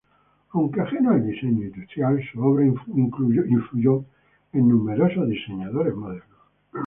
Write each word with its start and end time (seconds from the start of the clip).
Aunque 0.53 0.81
ajeno 0.81 1.11
al 1.11 1.23
diseño 1.23 1.63
industrial, 1.67 2.19
su 2.31 2.41
obra 2.43 2.65
influyó 2.65 4.03
en 4.51 4.67
numerosos 4.67 5.29
diseñadores 5.29 5.93
modernos. 5.93 6.39